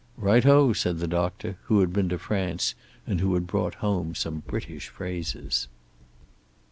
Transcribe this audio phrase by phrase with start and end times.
[0.17, 2.73] "Right o," said the doctor, who had been to France
[3.05, 5.67] and had brought home some British phrases.